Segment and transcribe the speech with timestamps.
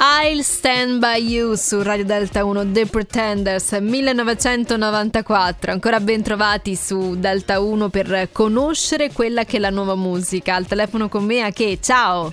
[0.00, 7.18] I'll Stand By You su Radio Delta 1 The Pretenders 1994 ancora ben trovati su
[7.18, 11.50] Delta 1 per conoscere quella che è la nuova musica al telefono con me a
[11.50, 12.32] che ciao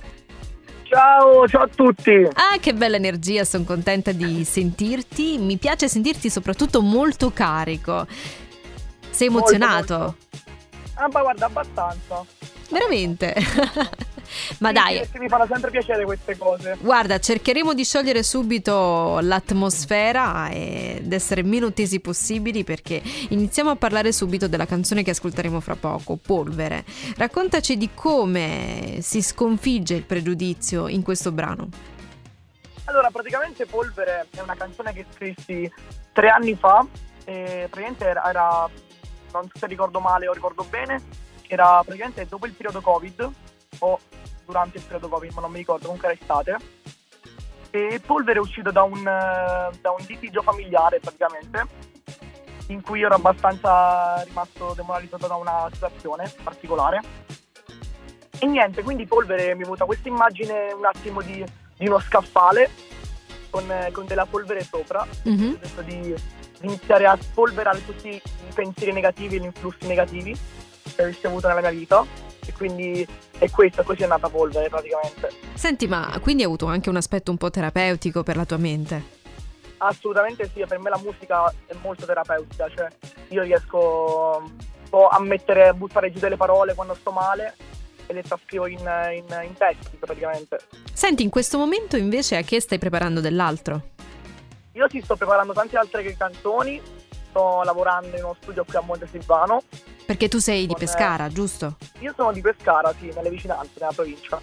[0.84, 2.12] Ciao, ciao a tutti.
[2.12, 5.40] Ah, che bella energia, sono contenta di sentirti.
[5.40, 8.06] Mi piace sentirti soprattutto molto carico.
[9.10, 9.98] Sei emozionato?
[9.98, 10.16] Molto, molto.
[10.94, 12.24] Ah, ma guarda, abbastanza.
[12.70, 13.34] Veramente?
[14.60, 15.10] Ma sì, dai.
[15.20, 16.78] Mi fanno sempre piacere queste cose.
[16.80, 24.12] Guarda, cercheremo di sciogliere subito l'atmosfera ed essere meno tesi possibili perché iniziamo a parlare
[24.12, 26.84] subito della canzone che ascolteremo fra poco, Polvere.
[27.18, 31.70] Raccontaci di come si sconfigge il pregiudizio in questo brano.
[32.86, 35.72] Allora, praticamente Polvere è una canzone che scrissi
[36.14, 36.86] tre anni fa
[37.26, 38.70] e praticamente era, era
[39.34, 41.02] non so se ricordo male o ricordo bene,
[41.48, 43.30] era praticamente dopo il periodo Covid
[43.80, 44.00] o
[44.46, 46.58] durante il periodo Covid, ma non mi ricordo, comunque era estate.
[47.72, 51.68] E Polvere è uscito da un, da un litigio familiare praticamente,
[52.68, 57.02] in cui ero abbastanza rimasto demoralizzato da una situazione particolare.
[58.40, 61.44] E niente, quindi Polvere mi è venuta questa immagine un attimo di,
[61.78, 62.70] di uno scaffale
[63.50, 65.54] con, con, della polvere sopra, mm-hmm.
[65.78, 66.16] ho di, di
[66.62, 68.22] iniziare a spolverare tutti i
[68.54, 70.38] pensieri negativi e gli influssi negativi
[70.96, 72.06] che avessi avuto nella mia vita
[72.46, 73.08] e quindi
[73.38, 75.32] è questo, così è nata polvere praticamente.
[75.54, 79.14] Senti, ma quindi hai avuto anche un aspetto un po' terapeutico per la tua mente?
[79.78, 82.88] Assolutamente sì, per me la musica è molto terapeutica, cioè
[83.30, 87.56] io riesco un po' a mettere, a buttare giù delle parole quando sto male
[88.08, 90.60] e le trascrivo in, in, in testi praticamente.
[90.94, 93.94] Senti, in questo momento invece a che stai preparando dell'altro?
[94.74, 96.82] Io ti sto preparando tante altre canzoni,
[97.30, 99.64] sto lavorando in uno studio qui a Monte Silvano
[100.06, 101.78] perché tu sei di Pescara, giusto?
[102.00, 104.40] Io sono di Pescara, sì, nelle vicinanze, nella provincia.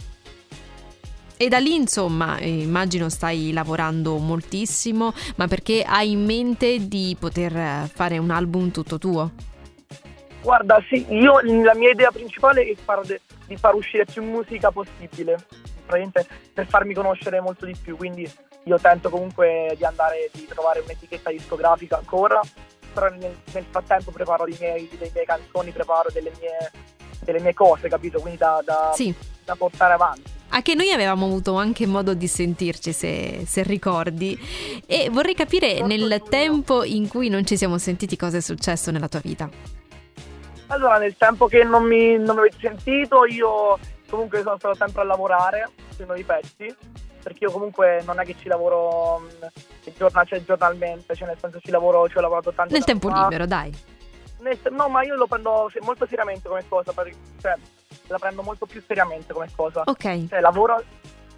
[1.37, 7.89] E da lì, insomma, immagino stai lavorando moltissimo, ma perché hai in mente di poter
[7.89, 9.31] fare un album tutto tuo?
[10.43, 14.71] Guarda, sì, io la mia idea principale è far de, di far uscire più musica
[14.71, 15.45] possibile,
[15.87, 18.29] praticamente per farmi conoscere molto di più, quindi
[18.65, 22.41] io tento comunque di andare, di trovare un'etichetta discografica ancora
[22.93, 26.71] però nel, nel frattempo preparo miei, le mie canzoni, preparo delle mie,
[27.21, 28.21] delle mie cose, capito?
[28.21, 29.15] Quindi da, da, sì.
[29.45, 30.31] da portare avanti.
[30.49, 34.39] Anche noi avevamo avuto anche modo di sentirci, se, se ricordi.
[34.87, 39.09] E vorrei capire nel tempo in cui non ci siamo sentiti cosa è successo nella
[39.09, 39.49] tua vita.
[40.67, 43.79] Allora, nel tempo che non mi, non mi avete sentito, io
[44.09, 46.75] comunque sono stato sempre a lavorare sui nuovi pezzi
[47.23, 51.61] perché io comunque non è che ci lavoro mm, giornal- cioè, giornalmente, cioè nel senso
[51.61, 52.73] ci lavoro, ci ho lavorato tanto.
[52.73, 53.23] Nel tempo fa.
[53.23, 53.73] libero, dai.
[54.41, 57.11] Nel, no, ma io lo prendo molto seriamente come cosa, per,
[57.41, 57.55] cioè
[58.09, 59.83] la prendo molto più seriamente come cosa.
[59.85, 60.29] Ok.
[60.29, 60.83] Cioè lavoro,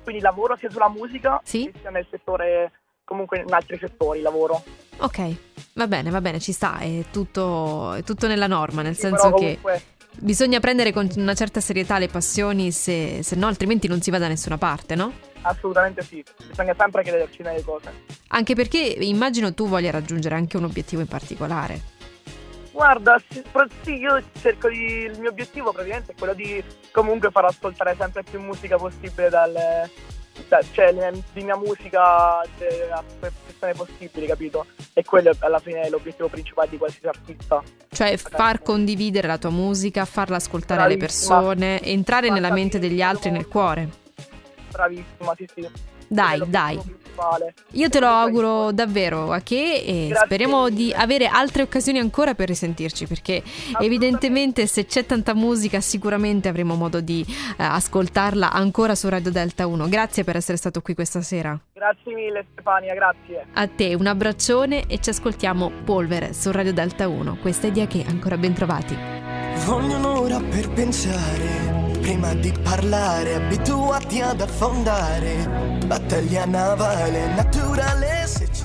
[0.02, 1.70] quindi lavoro sia sulla musica sì?
[1.80, 2.72] sia nel settore,
[3.04, 4.62] comunque in altri settori lavoro.
[4.98, 5.36] Ok,
[5.74, 9.30] va bene, va bene, ci sta, è tutto, è tutto nella norma, nel sì, senso
[9.30, 9.82] comunque, che
[10.20, 14.18] bisogna prendere con una certa serietà le passioni, se, se no altrimenti non si va
[14.18, 15.12] da nessuna parte, no?
[15.46, 17.92] Assolutamente sì, bisogna sempre crederci nelle cose.
[18.28, 21.92] Anche perché immagino tu voglia raggiungere anche un obiettivo in particolare.
[22.72, 23.22] Guarda,
[23.82, 25.04] sì, io cerco di.
[25.04, 29.90] Il mio obiettivo praticamente è quello di comunque far ascoltare sempre più musica possibile dalle.
[30.72, 30.92] cioè
[31.32, 34.66] di mia musica cioè, a persone possibili, capito?
[34.92, 37.62] E quello alla fine è l'obiettivo principale di qualsiasi artista.
[37.90, 43.30] Cioè far condividere la tua musica, farla ascoltare alle persone, entrare nella mente degli altri
[43.30, 44.02] nel cuore
[44.74, 45.68] bravissima, sì sì.
[46.08, 46.78] Dai, dai.
[47.72, 50.74] Io te lo auguro davvero a che e Grazie speriamo mille.
[50.76, 53.40] di avere altre occasioni ancora per risentirci perché
[53.80, 59.66] evidentemente se c'è tanta musica sicuramente avremo modo di uh, ascoltarla ancora su Radio Delta
[59.66, 59.88] 1.
[59.88, 61.58] Grazie per essere stato qui questa sera.
[61.72, 63.46] Grazie mille Stefania, grazie.
[63.52, 67.38] A te un abbraccione e ci ascoltiamo Polvere su Radio Delta 1.
[67.40, 68.96] Questa è Dia che ancora ben trovati.
[69.66, 71.73] Voglio un'ora per pensare
[72.04, 75.80] prima di parlare, abituati ad affondare.
[75.86, 78.63] Battaglia navale, naturale se ci